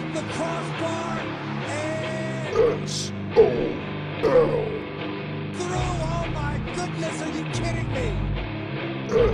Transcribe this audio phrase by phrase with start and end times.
[0.00, 1.18] off the crossbar
[1.68, 3.38] and S O
[4.22, 4.64] L
[5.54, 5.78] through.
[6.02, 8.08] Oh my goodness, are you kidding me?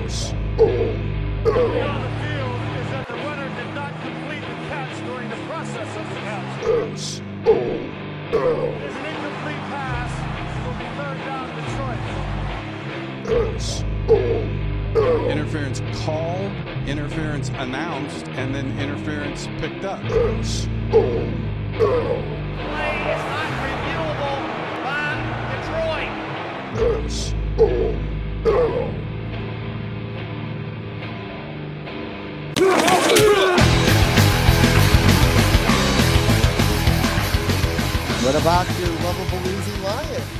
[0.06, 0.66] S O
[1.44, 6.08] the field is that the runner did not complete the catch during the process of
[6.08, 6.64] the catch.
[6.94, 7.58] S O L
[8.32, 10.12] It is an incomplete pass.
[10.56, 12.02] It will be third down Detroit.
[13.56, 13.85] S O L
[15.56, 16.52] Interference called,
[16.86, 20.04] interference announced, and then interference picked up.
[20.04, 22.22] S O L
[22.60, 24.40] Play is not reviewable
[24.84, 25.16] by
[25.56, 26.12] Detroit.
[27.08, 27.60] S O
[28.44, 28.92] L
[38.22, 40.35] What about your lovable losing Lions?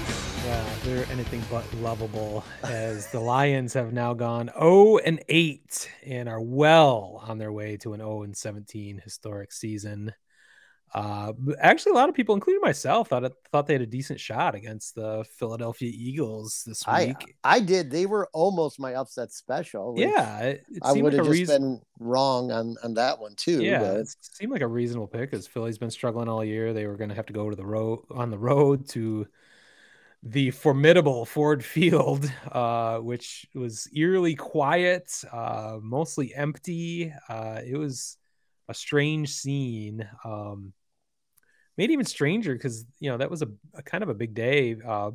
[0.87, 6.41] They're anything but lovable as the Lions have now gone 0 and 8 and are
[6.41, 10.15] well on their way to an 0 and 17 historic season.
[10.95, 14.21] Uh, actually, a lot of people, including myself, thought it, thought they had a decent
[14.21, 17.35] shot against the Philadelphia Eagles this I week.
[17.43, 17.91] I did.
[17.91, 19.95] They were almost my upset special.
[19.97, 21.63] yeah, it, it I would like have just reason.
[21.63, 23.61] been wrong on on that one too.
[23.61, 26.73] Yeah, but it seemed like a reasonable pick because Philly's been struggling all year.
[26.73, 29.27] They were going to have to go to the road on the road to
[30.31, 37.13] the formidable Ford Field, uh, which was eerily quiet, uh, mostly empty.
[37.29, 38.17] Uh, it was
[38.69, 40.09] a strange scene.
[40.25, 40.73] Um,
[41.77, 44.77] made even stranger because you know that was a, a kind of a big day.
[44.85, 45.13] Uh,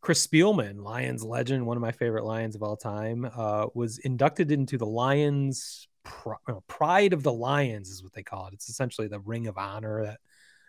[0.00, 4.52] Chris Spielman, Lions legend, one of my favorite Lions of all time, uh, was inducted
[4.52, 6.36] into the Lions Pri-
[6.68, 8.52] Pride of the Lions is what they call it.
[8.52, 10.20] It's essentially the Ring of Honor that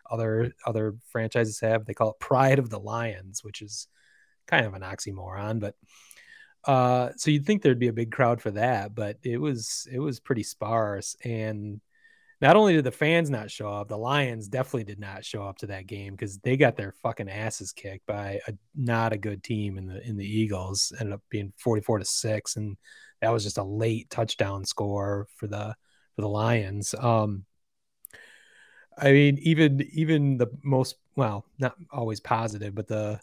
[0.10, 1.86] other other franchises have.
[1.86, 3.88] They call it Pride of the Lions, which is
[4.48, 5.76] kind of an oxymoron, but
[6.66, 10.00] uh so you'd think there'd be a big crowd for that, but it was it
[10.00, 11.82] was pretty sparse and
[12.42, 15.58] not only did the fans not show up, the Lions definitely did not show up
[15.60, 19.42] to that game because they got their fucking asses kicked by a not a good
[19.42, 20.92] team in the in the Eagles.
[21.00, 22.78] Ended up being 44 to 6 and
[23.22, 25.76] that was just a late touchdown score for the
[26.16, 26.94] for the Lions.
[27.00, 27.46] Um
[28.98, 33.20] I mean even even the most well, not always positive, but the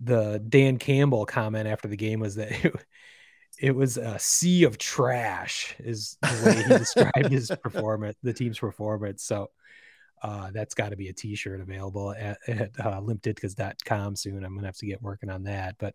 [0.00, 2.74] the Dan Campbell comment after the game was that it,
[3.60, 8.58] it was a sea of trash is the way he described his performance, the team's
[8.58, 9.22] performance.
[9.22, 9.50] So
[10.22, 14.44] uh, that's got to be a t-shirt available at, at uh, limpditkas.com soon.
[14.44, 15.76] I'm gonna have to get working on that.
[15.78, 15.94] But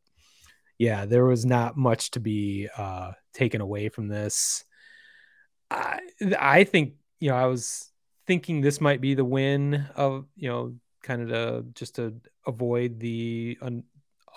[0.78, 4.64] yeah, there was not much to be uh, taken away from this.
[5.72, 6.00] I
[6.38, 7.92] I think you know I was
[8.28, 12.16] thinking this might be the win of you know kind of to just to
[12.48, 13.84] avoid the un,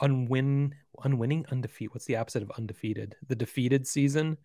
[0.00, 1.94] unwin unwinning undefeated.
[1.94, 3.16] What's the opposite of undefeated?
[3.28, 4.36] The defeated season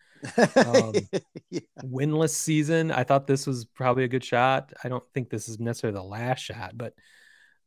[0.55, 0.93] Um,
[1.49, 1.59] yeah.
[1.83, 2.91] winless season.
[2.91, 4.71] I thought this was probably a good shot.
[4.83, 6.93] I don't think this is necessarily the last shot, but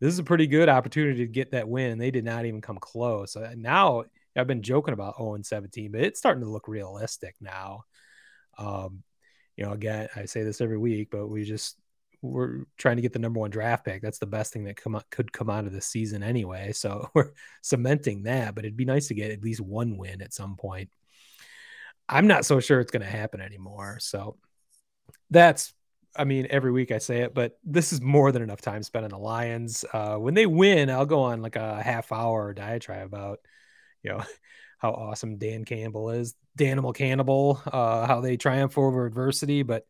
[0.00, 1.98] this is a pretty good opportunity to get that win.
[1.98, 3.34] They did not even come close.
[3.36, 4.04] Uh, Now
[4.36, 7.82] I've been joking about 0 and 17, but it's starting to look realistic now.
[8.58, 9.02] Um,
[9.56, 11.78] you know, again, I say this every week, but we just
[12.22, 14.02] we're trying to get the number one draft pick.
[14.02, 16.72] That's the best thing that come could come out of this season anyway.
[16.72, 20.34] So we're cementing that, but it'd be nice to get at least one win at
[20.34, 20.90] some point.
[22.08, 23.98] I'm not so sure it's going to happen anymore.
[24.00, 24.36] So
[25.30, 25.74] that's,
[26.16, 29.04] I mean, every week I say it, but this is more than enough time spent
[29.04, 29.84] on the Lions.
[29.92, 33.40] Uh, when they win, I'll go on like a half hour diatribe about,
[34.02, 34.22] you know,
[34.78, 39.62] how awesome Dan Campbell is, Danimal Cannibal, uh, how they triumph over adversity.
[39.62, 39.86] But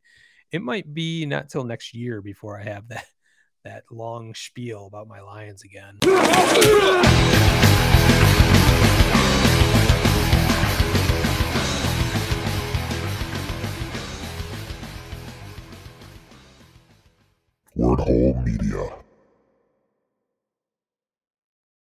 [0.52, 3.06] it might be not till next year before I have that
[3.64, 5.98] that long spiel about my Lions again.
[17.74, 19.05] Word Hole Media.